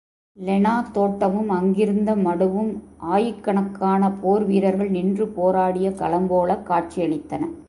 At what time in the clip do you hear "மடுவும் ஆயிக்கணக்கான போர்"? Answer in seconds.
2.15-4.43